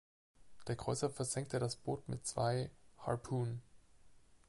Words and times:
Der 0.67 0.75
Kreuzer 0.75 1.11
versenkte 1.11 1.59
das 1.59 1.75
Boot 1.75 2.09
mit 2.09 2.25
zwei 2.25 2.71
"Harpoon". 3.05 3.61